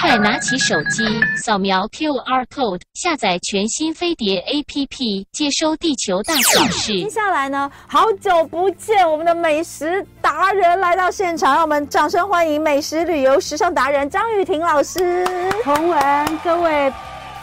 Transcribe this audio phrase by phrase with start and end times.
[0.00, 1.04] 快拿起手机，
[1.36, 6.92] 扫描 QR code，下载全新飞碟 APP，接收地球大小事。
[6.92, 15.24] 接下来呢，好久不见，我们的美食达人来到现场，让我们掌声欢迎美食旅游时尚达人张雨婷老师。
[15.62, 16.92] 同文，各位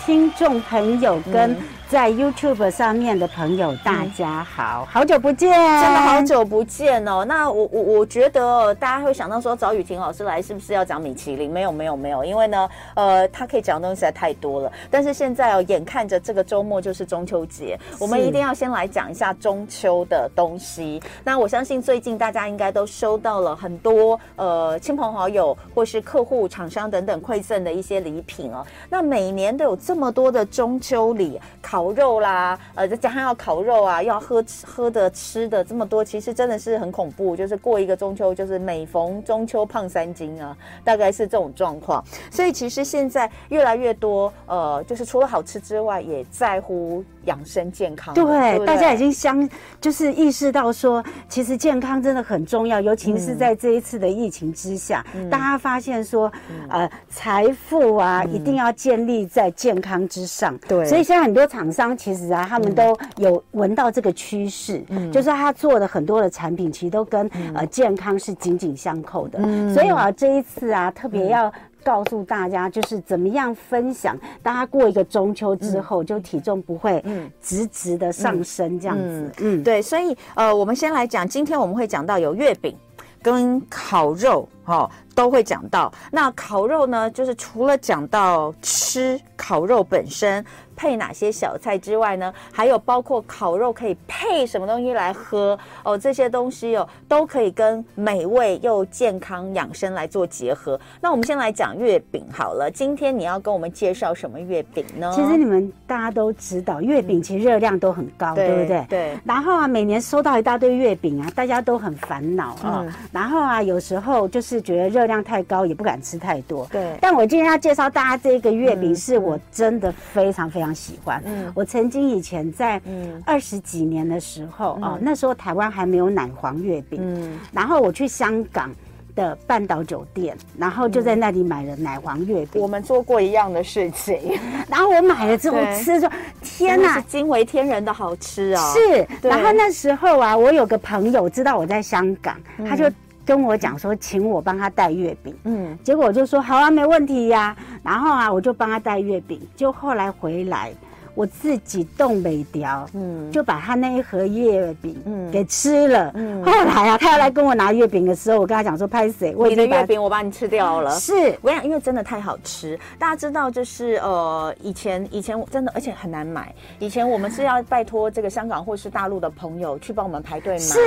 [0.05, 1.57] 听众朋友跟、嗯。
[1.91, 7.25] 在 YouTube 上面的朋友，大家好，嗯、好久不见，真的好久不见哦。
[7.25, 11.51] 那我我我觉得大家会想到说找雨婷老师来，是不是要讲米其林？
[11.51, 14.71] 没有没有没有，因为呢，呃，他可以讲的东西实在太多了。
[14.89, 21.03] 但是现在哦，眼看着这个周末就是中秋节，我们一定要先来讲一下中秋的东西。
[21.25, 28.65] 那我相信最近大家应该都收到了很多呃亲朋好友或是客户、厂商等等馈赠的一些礼品哦。
[28.89, 31.80] 那每年都有这么多的中秋礼考。
[31.81, 37.35] 烤肉啦，呃，再加上要烤肉啊，要喝喝的吃的这么多，其实真的是很恐怖。
[37.35, 42.03] 就是过一个中秋，就是每逢中秋胖三斤啊，大概是这种状况。
[42.29, 48.13] 所以其实现在越来越多，呃，就是除了好吃之外，也在乎养生健康。
[48.13, 60.55] 对，对对，大家已经相就是意识到说，其实健康真的很重要，尤其是在这一次的疫情之下，嗯、大家发现说，嗯、呃，财富啊、嗯，一定要建立在健康之上。
[60.67, 61.70] 对，所以现在很多厂。
[61.71, 69.39] 商其实啊，他们都有闻到这个趋势，嗯，就是他做的很多的产品，其实都跟、嗯、呃健康是紧紧相扣的。
[69.41, 71.51] 嗯，所以啊，这一次啊，特别要
[71.83, 77.03] 告诉大家，就是怎么样分享，大家过一个中秋之后，嗯、就体重不会
[77.41, 79.31] 直直的上升这样子。
[79.39, 79.63] 嗯，嗯。
[79.63, 82.75] 对，所以呃，我们先来讲，今天我们会讲到有月饼
[83.21, 84.91] 跟烤肉，哈、哦。
[85.13, 90.43] 都会讲到，那烤肉呢，就是除了讲到吃烤肉本身
[90.81, 100.79] 配哪些小菜之外呢，还有包括烤肉可以配什么东西来喝哦，这些东西哦都可以跟美味又健康养生来做结合。
[100.99, 105.11] 那我们先来讲月饼好了，今天你要跟我们介绍什么月饼呢？
[105.13, 108.85] 其实你们大家都知道，月饼其实热量都很高，嗯、对不对？
[108.89, 109.19] 对。
[109.25, 112.85] 然后啊，每年收到一大堆月饼啊，大家都很烦恼啊。
[113.11, 115.01] 然后啊，有时候就是觉得热。
[115.01, 116.63] 热量太高也不敢吃太多。
[116.71, 121.21] 对，但我今天要介绍大家这个月饼，是我真的非常非常喜欢。
[121.25, 122.81] 嗯，我曾经以前在
[123.25, 126.99] 二十几年的时候啊、嗯哦，那时候台湾还没有奶黄月饼。
[127.01, 128.71] 嗯，然后我去香港
[129.15, 132.61] 的半岛酒店，然后就在那里买了奶黄月饼。
[132.61, 134.39] 我们做过一样的事情。
[134.69, 136.09] 然后我买了之后吃说，
[136.41, 138.73] 天哪，惊为天人的好吃啊！
[138.73, 139.07] 是。
[139.21, 142.35] 然后那时候啊，我有个朋友知道我在香港，
[142.67, 142.89] 他就。
[143.31, 150.73] 跟我讲说，请我帮他带月饼，嗯，结果我就说好啊，没问题呀，然后啊，我就帮他带月饼，就后来回来。
[151.13, 156.11] 我自己冻未条，嗯，就把他那一盒月饼，嗯，给吃了。
[156.15, 159.35] 嗯，后来啊，他要来跟我拿月饼的时候，我跟他讲说，拍谁？
[159.35, 160.91] 我的月饼我把你吃掉了。
[160.97, 162.79] 是，我跟你讲，因为真的太好吃。
[162.97, 166.53] 大家知道，就是呃，以前以前真的，而且很难买。
[166.79, 170.59] 以前我们是要拜托这个香港或是大陆的朋友去帮我们排队买。
[170.59, 170.79] 是，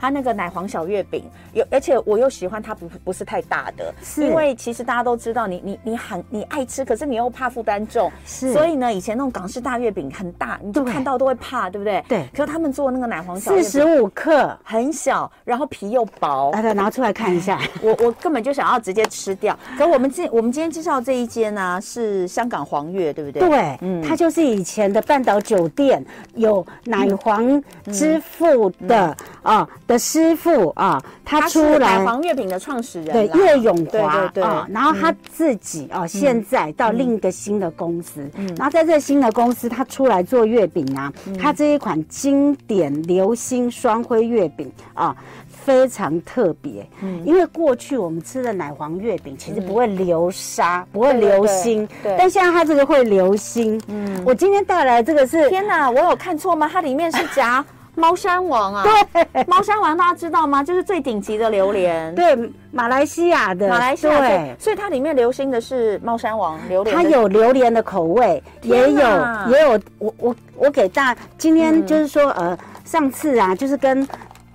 [0.00, 8.52] 他那个奶黄小月饼，有而且我又喜欢它不不是太大的，是因为其实大家都知道你，你你你很你爱吃，可是你又怕负担重，是。
[8.52, 9.59] 所以呢，以前那种港式。
[9.60, 12.04] 大月饼很大，你就看到都会怕，对，对不对？
[12.08, 12.28] 对。
[12.34, 16.50] 可是他们做那个奶黄小四十五克，很小，然后皮又薄。
[16.52, 17.60] 来来，拿出来看一下。
[17.82, 19.56] 我我根本就想要直接吃掉。
[19.78, 23.48] 可我们今我们今天介绍这一间呢、啊，是香港黄月，对不对？
[23.48, 26.04] 对，嗯，它就是以前的半岛酒店
[26.34, 27.62] 有奶黄
[27.92, 34.66] 之父的、啊的师傅啊，他出来奶黄月饼的创始人，对，叶永华，对对对、啊。
[34.70, 39.49] 然后他自己啊，现在到另一个新的公司，嗯，然后在这新的公司。
[39.50, 45.16] 公司它出来做月饼啊，它这一款经典流心双辉月饼啊，
[45.48, 46.86] 非常特别。
[47.02, 52.14] 嗯，因为过去我们吃的奶黄月饼其实不会流沙，不会流心，对。
[52.16, 53.82] 但现在它这个会流心。
[53.88, 56.70] 嗯，我今天带来这个是，天哪，我有看错吗？
[56.72, 57.64] 它里面是夹。
[57.94, 60.62] 猫山王啊，对，猫山王大家知道吗？
[60.62, 62.36] 就是最顶级的榴莲，对，
[62.70, 69.00] 马来西亚的，马来西亚对，所以它里面流行的是猫山王榴莲，它有榴莲的口味，也有
[69.48, 74.06] 也有，我我我给大今天就是说、嗯、呃，上次啊，就是跟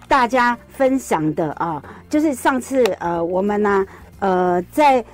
[0.08, 3.86] 大家分享的啊，就是上次呃，我们呢、
[4.20, 5.06] 啊、呃在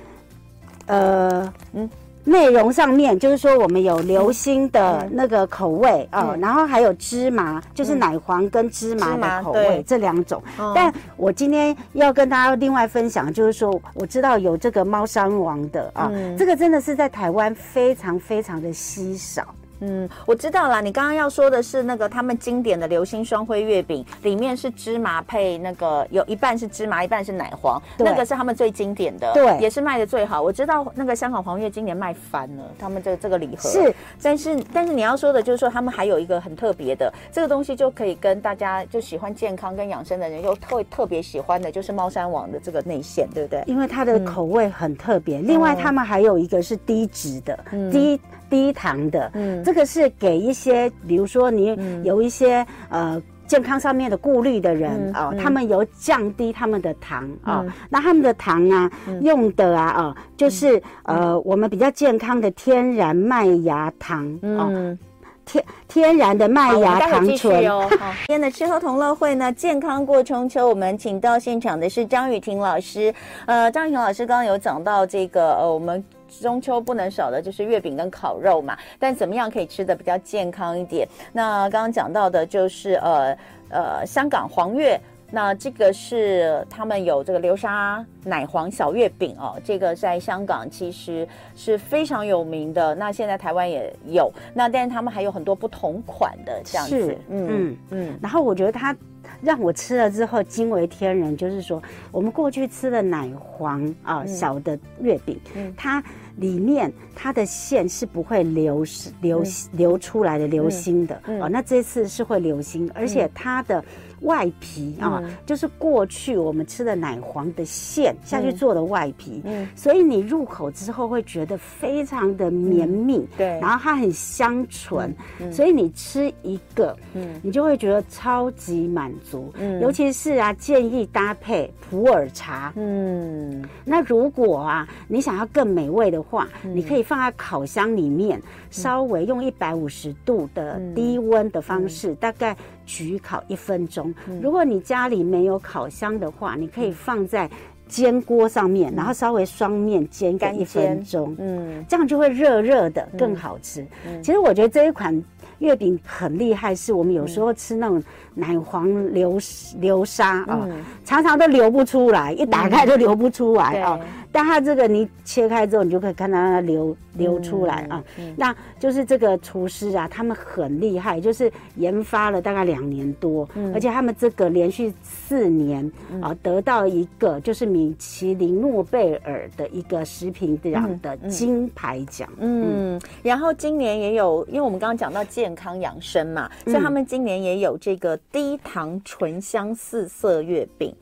[0.86, 1.88] 呃嗯。
[2.24, 10.72] 内容上面就是说，我们有流心的那个口味啊、然后还有芝麻，就是奶黄跟芝麻的口味这两种、嗯。
[10.74, 19.42] 但我今天要跟大家另外分享，就是说，我知道有这个猫山王的啊、嗯，这个真的是在台湾非常非常的稀少。
[19.82, 20.80] 嗯，我知道啦。
[20.80, 30.40] 你刚刚要说的是那个他们经典的流心双辉月饼，里面是芝麻配那个，有一半是芝麻，一半是奶黄，那个是他们最经典的，对，也是卖的最好。
[30.40, 43.64] 我知道那个香港黄月今年卖翻了，他们这这个礼盒是，但是但是你要说的就是说他们还有一个很特别的这个东西，就可以跟大家就喜欢健康跟养生的人又特特别喜欢的，就是猫山王的这个内馅，对不对？
[43.66, 45.38] 因为它的口味很特别。
[45.38, 48.20] 嗯、另外，他们还有一个是低脂的，嗯、低。
[48.52, 52.60] 低糖的，嗯，这个是给一些，比如说你有一些、
[52.90, 57.66] 嗯、呃健康上面的顾虑的人哦，他们有降低他们的糖啊、嗯。
[57.66, 64.98] 哦，那他们的糖啊、嗯、用的啊啊、哦，就是、嗯、呃我们比较健康的天然麦芽糖，嗯，哦、
[65.46, 67.66] 天天然的麦芽糖醇。
[67.70, 67.88] 哦。
[68.28, 73.14] 今天的吃喝同乐会呢，健康过中秋，我们请到现场的是张雨婷老师，
[73.46, 76.04] 呃，张雨婷老师刚刚有讲到这个呃我们。
[76.40, 81.06] 中秋不能少的就是月饼跟烤肉嘛，但怎么样可以吃的比较健康一点？
[81.32, 83.36] 那刚刚讲到的就是呃
[83.68, 85.00] 呃香港黄月，
[85.30, 91.26] 那这个是他们有这个流沙奶黄小月饼哦，这个在香港其实
[91.56, 92.94] 是非常有名的。
[92.94, 98.18] 那现在台湾也有，那但是他们还有很多不同款的这样子，嗯嗯，嗯。
[98.22, 98.94] 然后我觉得它
[99.40, 106.02] 让我吃了之后惊为天人，就是说我们过去吃的奶黄啊、呃嗯、小的月饼，嗯、它。
[106.36, 108.84] 里面它的线是不会流
[109.20, 109.42] 流
[109.72, 113.84] 流出来的流心的、哦，那这次是会流心，而且它的。
[114.22, 125.14] 外皮啊、就是过去我们吃的奶黄的馅下去做的外皮，嗯，所以你入口之后会觉得非常的绵密，嗯、对，然后它很香醇、
[125.50, 142.56] 所以你吃一个，嗯，你就会觉得超级满足，嗯，尤其是啊，建议搭配普洱茶，嗯，那如果啊，你想要更美味的话，嗯、你可以放在烤箱里面，嗯、稍微用一百五十度的低温的方式，嗯、大概。
[142.86, 144.14] 焗烤一分钟。
[144.40, 147.48] 如果你家里没有烤箱的话，你可以放在
[147.88, 151.34] 煎锅上面，然后稍微双面煎个一分钟。
[151.38, 153.86] 嗯，这样就会热热的，更好吃。
[154.22, 155.22] 其实我觉得这一款
[155.58, 158.02] 月饼很厉害，是我们有时候吃那种
[158.34, 159.38] 奶黄流
[159.78, 160.68] 流沙啊，
[161.04, 163.98] 常常都流不出来，一打开就流不出来啊。
[164.34, 168.02] 但它这个你切开之后，你就可以看到它流流出来啊。
[168.34, 175.90] 那就是这个厨师啊，他们很厉害，就是研发了大概两年多，而且他们这个连续四年
[176.22, 182.26] 啊得到一个就是米其林诺贝尔的一个食品奖的金牌奖。
[182.38, 190.94] 嗯，然后今年也有，因为我们刚刚讲到健康养生嘛，所以他们今年也有这个低糖醇香四色月饼，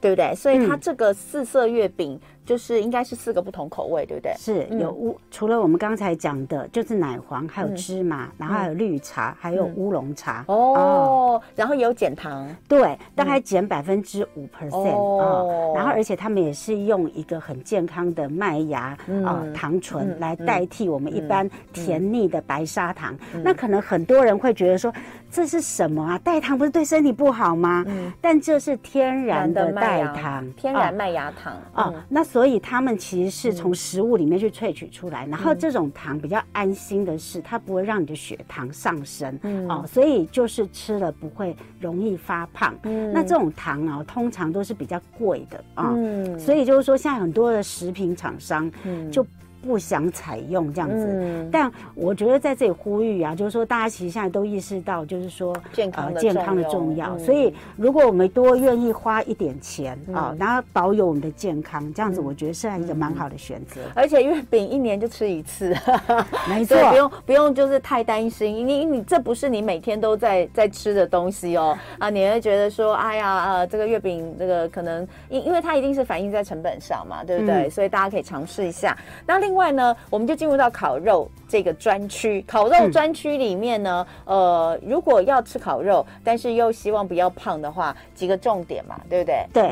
[0.00, 0.34] 对不对？
[0.34, 2.20] 所以它这个四色月饼。
[2.44, 4.34] 就是应该是四个不同口味，对不对？
[4.36, 10.44] 是有乌、嗯，除了我们刚才讲的，就是奶黄，还有芝麻，嗯、然后还有绿茶，嗯、还有乌龙茶。
[10.46, 15.72] 哦，哦然后也有减糖，对，大概减百分之五 percent 哦。
[15.74, 23.16] 然后而且他们也是用一个很健康的麦芽啊、糖醇来代替我们一般甜腻的白砂糖。
[23.42, 24.92] 那可能很多人会觉得说，
[25.34, 26.18] 这是什么啊？
[26.18, 27.82] 代糖不是对身体不好吗？
[27.88, 31.92] 嗯，但这是天然的代糖，天然麦芽糖啊。
[32.08, 32.22] 那。
[32.34, 42.74] 所以他们其实是从食物里面去萃取出来，嗯、然后这种糖比较安心的是，它不会让你的血糖上升，嗯、哦，所以就是吃了不会容易发胖。
[42.82, 45.94] 嗯、那这种糖啊，通常都是比较贵的啊，
[46.36, 48.68] 所以就是说，现在很多的食品厂商
[49.12, 49.24] 就。
[49.64, 57.16] 不想采用这样子，嗯、但我觉得在这里呼吁啊，就是说大家其实现在都意识到，就是说健康健康的重要。
[57.16, 63.92] 嗯、所以如果我们多愿意花一点钱啊、嗯，然后保有我们的健康，这样子我觉得是一个蛮好的选择、嗯。
[63.94, 65.74] 而且月饼一年就吃一次，
[66.46, 77.66] 没错，不用不用就是太担心，因为你这不是你每天都在在吃的东西哦啊，你会觉得说，哎呀呃，这个月饼这个可能因因为它一定是反映在成本上嘛，对不对？
[77.66, 78.94] 嗯、所以大家可以尝试一下。
[79.26, 79.53] 那另。
[79.54, 82.44] 另外呢，我们就进入到烤肉这个专区。
[82.44, 89.46] 烤肉专区里面呢，嗯、呃，如果要吃烤肉，但是又希望不要胖的话，几个重点嘛，对不对？
[89.52, 89.62] 对，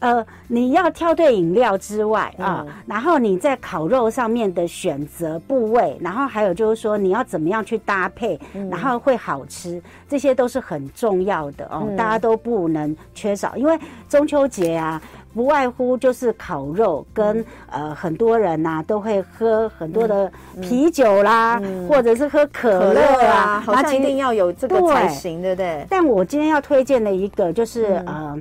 [0.00, 13.78] 嗯、呃，你要挑对饮料之外啊，嗯、然后你在烤肉上面的选择部位，然后还有就是说你要怎么样去搭配，嗯、然后会好吃，这些都是很重要的哦，嗯、大家都不能缺少，因为
[14.10, 15.00] 中秋节啊。
[15.34, 17.44] 不外乎就是烤肉跟、嗯、
[17.88, 20.30] 呃很多人呐、啊、都会喝很多的
[20.62, 25.84] 啤酒啦，或者是喝可乐啊，好像一定要有这个才行，对不对？
[25.90, 28.38] 但我今天要推荐的一个就是、嗯、呃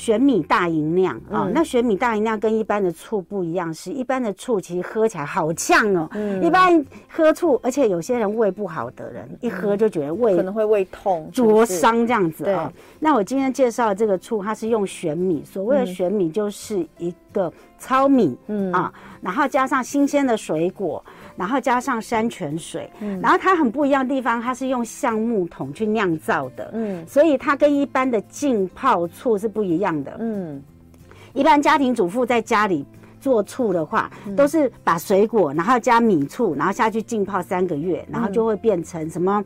[0.00, 6.08] 玄米大吟酿啊，嗯、那玄米大吟酿跟一般的醋不一样，是一般的醋其实喝起来好呛哦。
[6.12, 12.72] 嗯、一般喝醋，而且有些人胃不好的人，一喝就觉得胃可能会胃痛、灼伤这样子啊、哦。
[12.98, 18.72] 那我今天介绍的这个醋，它是用玄米，所谓的玄米就是一个糙米，嗯。
[18.72, 21.04] 啊，然后加上新鲜的水果。
[21.36, 30.62] 然后加上山泉水，嗯，然后它很不一样的地方，它是用橡木桶去酿造的，嗯，所以它跟一般的浸泡醋是不一样的，嗯，
[31.32, 32.84] 一般家庭主妇在家里
[33.22, 39.42] 做醋的话，都是把水果，然后加米醋，然后下去浸泡三个月，然后就会变成什么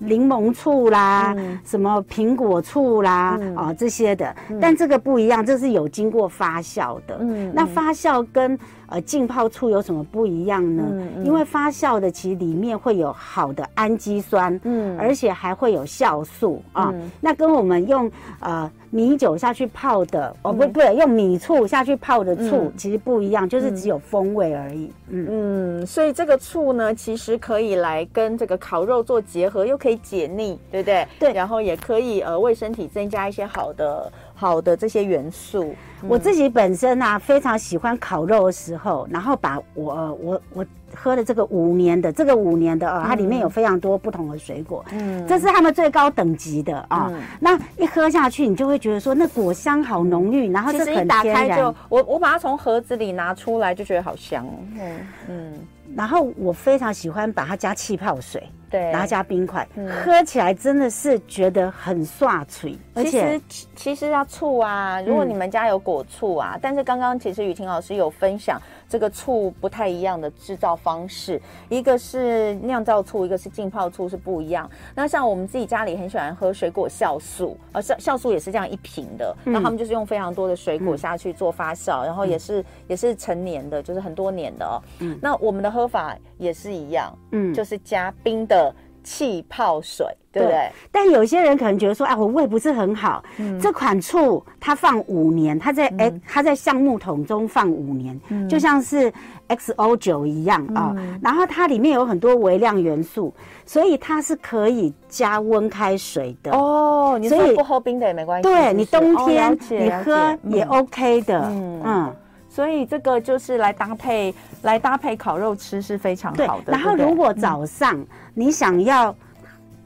[0.00, 8.58] 柠檬醋啦，什么苹果醋啦，哦这些的，但这个不一样，这是有经过发酵的，嗯，那发酵跟。
[8.90, 10.84] 呃，浸泡醋有什么不一样呢？
[10.90, 16.90] 嗯嗯、因为发酵的其实里面会有好的氨基酸，嗯，而且还会有酵素啊。
[16.92, 24.90] 嗯、那跟我们用呃米酒下去泡的，嗯、哦不不对，用米醋下去泡的醋、嗯、其实不一样，就是只有风味而已。
[25.08, 31.06] 嗯嗯，所以这个醋呢，其实可以来跟这个烤肉做结合，又可以解腻，对不对？
[31.18, 34.10] 对，然后也可以呃为身体增加一些好的。
[34.40, 47.10] 好的这些元素，嗯、我自己本身啊非常喜欢烤肉的时候，然后把我我我喝的这个五年的这个五年的啊，它里面有非常多不同的水果，嗯，这是他们最高等级的啊。
[47.12, 54.96] 嗯、那一喝下去，你就会觉得说那果香好浓郁，然后这很打开就我我把它从盒子里拿出来就觉得好香哦，嗯
[55.28, 55.52] 嗯，
[55.94, 58.42] 然后我非常喜欢把它加气泡水。
[58.70, 62.78] 对，然后加冰块，嗯、喝起来真的是觉得很爽脆。
[62.94, 74.70] 而且其实其实要醋啊，如果你们家有果醋啊，嗯、但是刚刚其实雨婷老师有分享这个醋不太一样的制造方式，一个是酿造醋，一个是浸泡醋是不一样。
[74.94, 84.78] 那像我们自己家里很喜欢喝水果酵素，呃，酵酵素也是这样一瓶的，那、嗯、他们就是用非常多的水果下去做发酵，嗯、然后也是也是成年的，就是很多年的哦。
[85.00, 88.59] 嗯，那我们的喝法也是一样，嗯，就是加冰的。
[89.02, 90.56] 气泡水，对不对？
[90.56, 93.22] 对，但有些人可能觉得说，哎，我胃不是很好。
[93.38, 99.12] 嗯，这款醋它放五年，它在哎，嗯、它在橡木桶中放五年，嗯、就像是
[99.48, 100.94] XO 酒一样啊。
[100.96, 103.32] 嗯、然后它里面有很多微量元素，
[103.66, 106.52] 所以它是可以加温开水的。
[106.52, 108.48] 哦，你所以不喝冰的也没关系。
[108.48, 111.40] 对，你冬天你喝也 OK 的。
[111.48, 111.82] 嗯。
[111.84, 112.16] 嗯
[112.52, 116.72] 所以这个就是来搭配来搭配烤肉吃是非常好的。
[116.72, 118.04] 然后如果早上
[118.40, 119.14] 你想要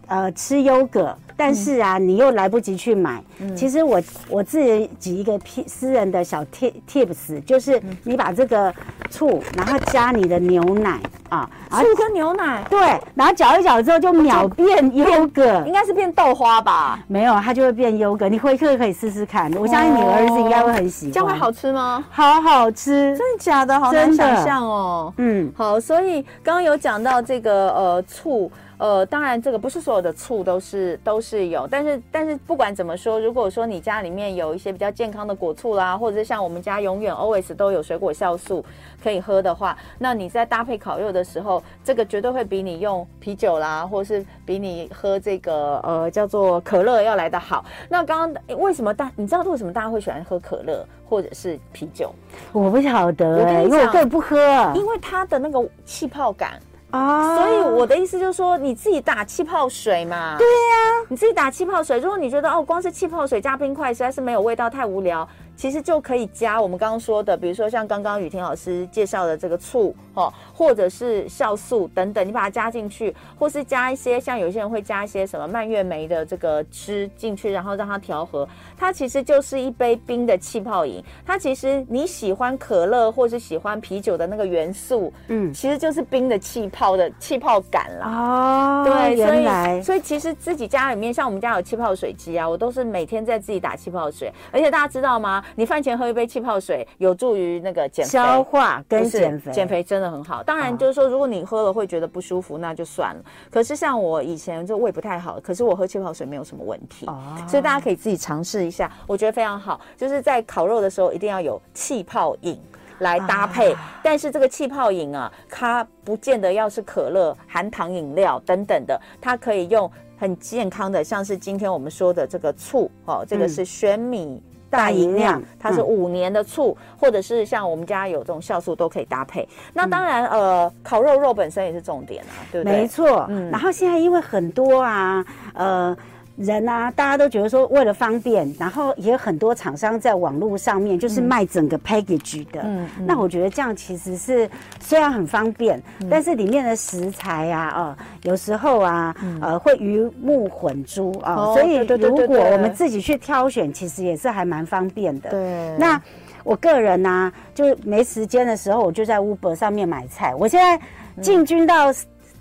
[0.07, 3.23] 呃吃优格，但是啊你又来不及去买，
[3.57, 8.73] 其实我我自己一个私人的小 tips 就是你把这个
[9.11, 12.79] 醋，然后加你的牛奶啊，醋跟牛奶对，
[13.15, 17.01] 然后搅一搅之后就秒变优格，应该是变豆花吧？
[17.09, 18.29] 没有，它就会变优格。
[18.29, 21.13] 你回去可以试试看，我相信你儿子应该会很喜欢。
[21.13, 22.05] 这样会好吃吗？
[22.11, 23.79] 好好吃，真的假的？
[23.79, 25.13] 好难想象哦。
[25.17, 28.51] 嗯，好，所以刚刚有讲到这个呃醋。
[28.85, 38.63] 呃，当然，这个不是所有的醋都是都是有，但是但是不管怎么说，如果说你家里面有一些比较健康的果醋啦，或者是像我们家永远 always 都有水果酵素
[39.03, 47.65] 可以喝的话，那你在搭配烤肉的时候，这个绝对会比你用啤酒啦，或是比你喝这个呃叫做可乐要来的好。
[47.89, 52.15] 那刚刚为什么大你知道为什么大家会喜欢喝可乐或者是啤酒？
[52.53, 54.37] 我不晓得、欸，因为我根本不喝，
[54.75, 56.61] 因为它的那个气泡感。
[56.95, 60.37] 啊，所以我的意思就是说，你自己打气泡水嘛。
[60.39, 61.99] 对呀，你自己打气泡水。
[61.99, 65.29] 如果你觉得哦，光是气泡水加冰块实在是没有味道，太无聊。
[65.57, 78.47] 其实就可以加我们刚刚说的，比如说像刚刚雨婷老师介绍的这个醋哦，或者是酵素等等，你把它加进去，或是加一些像有些人会加一些什么蔓越莓的这个汁进去，然后让它调和，
[78.77, 81.03] 它其实就是一杯冰的气泡饮。
[81.25, 88.09] 它其实你喜欢可乐或是喜欢啤酒的那个元素，嗯，其实就是冰的气泡的气泡感啦。
[88.09, 95.44] 哦，对，原来，所以所以其实自己家里面，像我们家有气泡水机啊，我都是每天在自己打气泡水，而且大家知道吗？
[95.55, 99.53] 你饭前喝一杯气泡水，有助于那个减肥、消化跟减肥。
[99.53, 100.43] 减肥真的很好。
[100.43, 103.23] 当然，就是说，如果你喝了会觉得不舒服，那就算了。
[103.51, 107.07] 可是像我以前就胃不太好，可是我喝气泡水没有什么问题。
[107.49, 109.81] 所以大家可以自己尝试一下，我觉得非常好。
[109.97, 112.61] 就是在烤肉的时候一定要有气泡饮
[113.01, 113.75] 来搭配。
[114.03, 124.43] 但是这个气泡饮啊，它不见得要是可乐、含糖饮料等等的，它可以用很健康的，像是今天我们说的这个醋哦，这个是玄米。
[124.77, 129.49] 大吟酿，它是五年的醋，嗯、或者是像我们家有这种酵素都可以搭配。
[129.73, 132.81] 那当然，呃，烤肉肉本身也是重点啊，对不对？
[132.81, 133.27] 没错。
[133.29, 133.51] 嗯。
[133.51, 135.97] 然后现在因为很多啊，呃，
[136.37, 142.61] 人啊，大家都觉得说为了方便，然后也有很多厂商在网络上面就是卖整个 package 的。
[142.65, 144.51] 嗯，那我觉得这样其实是
[144.81, 155.31] 虽然很方便，嗯、但是里面的食材啊，哦，有时候啊，嗯、呃，会鱼目混珠啊，哦、所以如果我们自己去挑选，其实也是还蛮方便的。
[155.31, 156.01] 对，那
[156.43, 160.35] 我个人呢、啊，就没时间的时候，我就在 Uber 上面买菜。
[160.35, 160.85] 我现在
[161.23, 161.93] 进军到。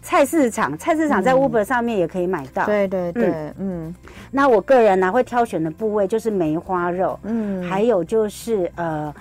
[0.04, 2.66] 菜市场，菜市场在 Uber 上面也可以买到。
[2.66, 3.96] 对对对，嗯，嗯，
[4.30, 9.16] 那我个人呢、啊、会挑选的部位就是梅花肉，嗯，还有就是呃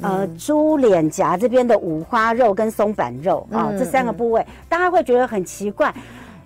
[0.00, 5.92] 呃猪脸颊这边的五花肉跟松板肉啊、这三个部位，嗯、大家会觉得很奇怪，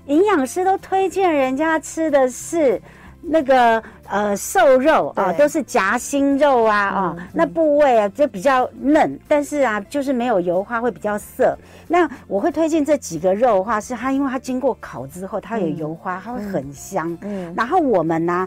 [0.06, 2.80] 营养师都推荐人家吃的是。
[3.24, 11.56] 那个呃瘦肉啊，都是夹心肉啊啊，那部位啊就比较嫩，但是啊就是没有油花，会比较涩。
[11.86, 17.16] 那我会推荐这几个肉的话，是它因为它经过烤之后，它有油花，它会很香。
[17.22, 18.46] 嗯，然后我们呢，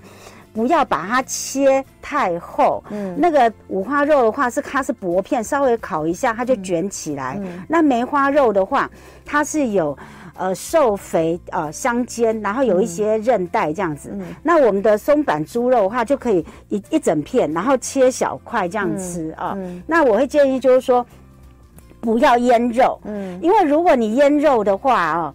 [0.53, 2.83] 不要把它切太厚。
[2.89, 7.39] 嗯，那个五花肉的话是它是薄片，稍微烤一下它就卷起来。
[7.67, 8.89] 那梅花肉的话，
[9.25, 9.97] 它是有。
[10.37, 14.13] 呃，瘦肥呃相间，然后有一些韧带这样子。
[14.43, 19.53] 那我们的松板猪肉的话，就可以一一整片，然后切小块这样吃啊。
[19.55, 21.05] 嗯嗯、那我会建议就是说，
[22.01, 25.33] 不要腌肉，嗯，因为如果你腌肉的话啊，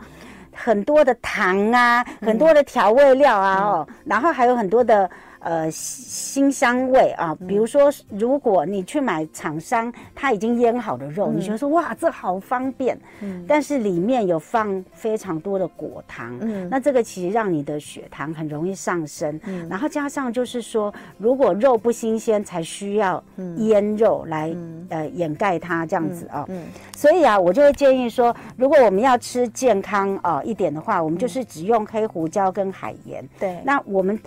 [0.52, 5.11] 很多的糖啊，很多的调味料啊，哦、嗯，然后还有很多的。
[5.40, 23.23] 呃，新香味啊，比如说，如果你去买厂商他已经腌好的肉，嗯、你觉得说哇，这好方便，嗯，但是里面有放非常多的果糖，嗯，那这个其实让你的血糖很容易上升，嗯，然后加上就是说，如果肉不新鲜，才需要
[23.56, 26.64] 腌肉来、嗯、呃掩盖它这样子啊，嗯，嗯。
[26.94, 34.20] 所以啊，我就会建议说，如果我们要吃健康啊、呃、一点的话，我们就是只用黑胡椒跟海盐，对，那我们。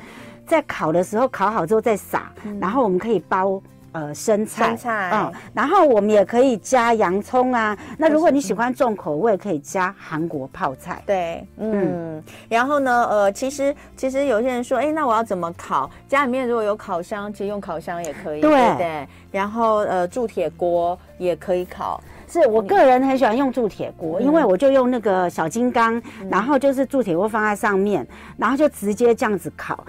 [0.45, 7.77] 在烤的时候，烤好之后再撒，嗯、然后我们可以包呃生菜，生菜，嗯，然后我们也可以加洋葱啊。
[7.97, 11.01] 那如果你喜欢重口味，可以加韩国泡菜。
[11.05, 15.89] 对，嗯，嗯然后呢，呃，其实其实有些人说，哎，那我要怎么烤？
[16.07, 19.07] 家里面如果有烤箱，其实用烤箱也可以，对，对，对。
[19.31, 22.01] 然后呃，铸铁锅也可以烤。
[22.33, 28.05] 是我个人很喜欢用铸铁锅，因为我就用那个小金刚，然后就是铸铁锅放在上面，
[28.37, 29.85] 然后就直接这样子烤，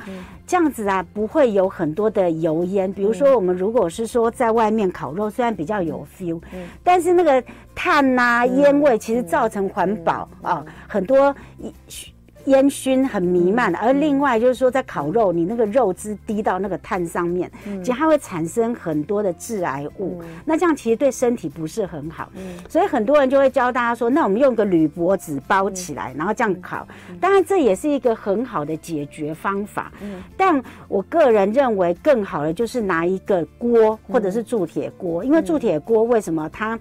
[0.46, 2.92] 这样子啊不会有很多的油烟。
[2.92, 6.38] 比如说我们如果是说在外面烤肉，虽然比较有 feel，
[6.82, 7.42] 但是那个
[7.74, 11.34] 碳呐烟味其实造成环保啊很多
[12.46, 17.50] 烟熏很弥漫，而另外就是说，在烤肉，你那个肉汁滴到那个炭上面，
[17.82, 22.30] 其实它会产生很多的致癌物，那这样其实对身体不是很好。
[22.68, 26.86] 所以很多人就会教大家说，那我们用个铝箔纸包起来，然后这样烤。
[27.20, 29.90] 当然这也是一个很好的解决方法。
[30.36, 36.78] 但我个人认为更好的就是拿一个锅或者是铸铁锅，因为铸铁锅为什么它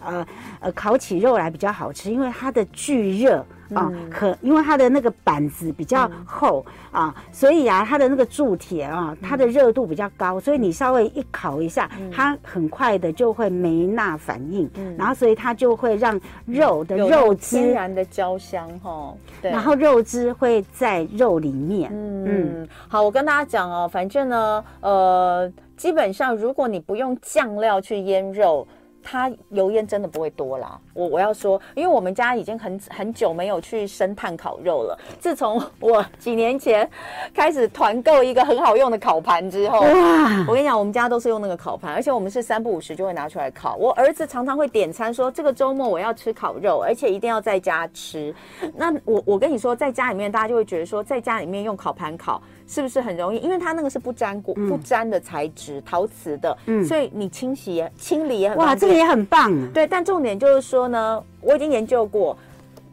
[0.00, 0.26] 呃
[0.60, 2.10] 呃烤起肉来比较好吃？
[2.10, 3.44] 因为它的聚热。
[3.72, 21.90] 啊，可因为它的那个板子比较厚啊，所以啊，它的那个铸铁啊，它的热度比较高，所以你稍微一烤一下，它很快的就会没那反应，然后所以它就会让肉的肉汁天然的焦香哈，对，然后肉汁会在肉里面。
[21.94, 28.66] 嗯，好，我跟大家讲哦，反正呢，呃，基本上如果你不用酱料去腌肉。
[29.04, 34.98] 它油烟真的不会多啦，我我要说，因为我们家已经很很久没有去生炭烤肉了。
[35.20, 36.88] 自从我几年前
[37.34, 40.44] 开始团购一个很好用的烤盘之后，哇！
[40.48, 43.76] 我跟你讲，我们家都是用那个烤盘，而且我们是三不五时就会拿出来烤。
[43.76, 48.34] 我儿子常常会点餐说，这个周末我要吃烤肉，而且一定要在家吃。
[48.74, 52.42] 那我我跟你说，在家里面大家就会觉得说，在家里面用烤盘烤。
[52.66, 53.38] 是不是很容易？
[53.38, 59.68] 因为它那个是不粘锅、不粘的材质，陶瓷的，嗯，所以你清洗也清理也很哇，这个也很棒啊。
[59.74, 62.36] 对，但重点就是说呢，我已经研究过，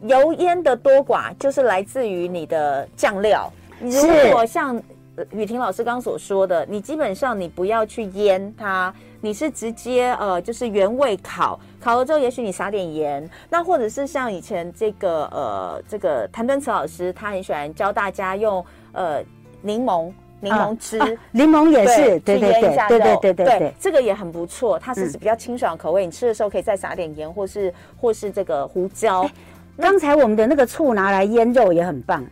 [0.02, 3.50] 油烟的多寡就是来自于你的酱料。
[3.80, 4.80] 如果像
[5.30, 19.24] 雨婷老师刚刚所说的，你基本上你不要去腌它，你是直接呃就是原味烤，烤了之后也许你撒点盐，那或者是像以前这个呃这个谭敦慈老师，他很喜欢教大家用呃。
[19.62, 20.98] 柠檬柠檬汁，
[21.30, 29.24] 柠、啊啊、檬也是，对对对对对对对对，这个也很不错，它是比较清爽口味，嗯、你吃的时候可以再撒点盐，或是或是这个胡椒。
[29.78, 32.24] 刚、欸、才我们的那个醋拿来腌肉也很棒，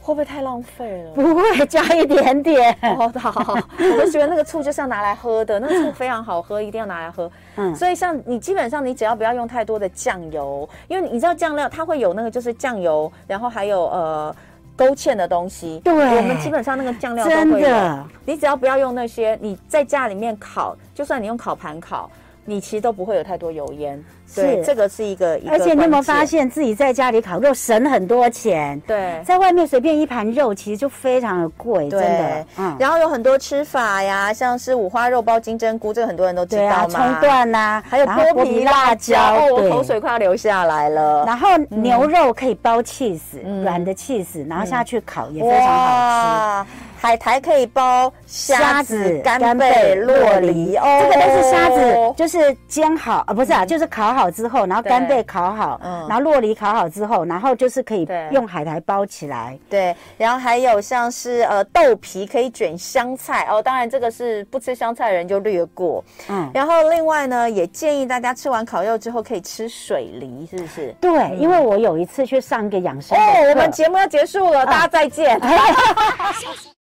[0.00, 1.10] 会不会太浪费了？
[1.10, 2.72] 不会，加一点点。
[2.80, 7.28] 好好好，我就觉得那个醋就是要拿来喝的，那个醋非常好喝，一定要拿来喝。
[7.56, 14.36] 嗯，所以像你基本上你只要不要用太多的酱油，因为你知道酱料它会有那个就是酱油，然后还有呃。
[14.78, 15.80] 勾芡的东西。
[15.82, 17.44] 对，我们基本上那个酱料都会有。
[17.44, 22.08] 真的，你只要不要用那些，你在家里面烤，就算你用烤盘烤，
[22.48, 24.02] 你其实都不会有太多油烟。
[24.34, 28.78] 对，这个是一个，而且你有没有发现自己在家里烤肉省很多钱？
[28.86, 32.46] 对，在外面随便一盘肉其实就非常的贵，真的。
[32.58, 36.88] 嗯，然后有很多吃法呀，像是五花肉包金针菇，这个很多人都知道嘛。
[36.88, 41.24] 葱段呐，还有剥皮辣椒，我口水快要流下来了。
[41.24, 46.70] 然后牛肉可以包起司，软的起司，然后下去烤也非常好吃。
[47.00, 59.56] 海苔可以包虾子、干贝、洛梨哦，这个都是虾子，就是煎好啊，不是啊，就是烤好之后，然后干贝烤好，然后洛梨烤好之后，然后就是可以用海苔包起来。
[59.70, 66.04] 对，然后还有像是呃豆皮可以卷香菜哦，当然这个是不吃香菜的人就略过。
[66.28, 70.92] 嗯，然后另外呢，也建议大家吃完烤肉之后可以吃水梨，是不是？
[71.00, 75.40] 对，因为我有一次去上一个养生哦，我们节目要结束了，大家再见。